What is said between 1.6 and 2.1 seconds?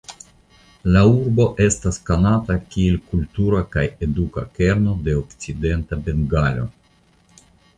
estas